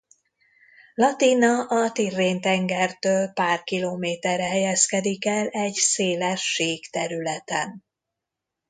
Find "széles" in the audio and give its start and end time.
5.73-6.41